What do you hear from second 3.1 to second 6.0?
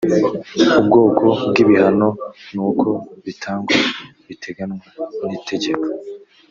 bitangwa biteganwa nitegeko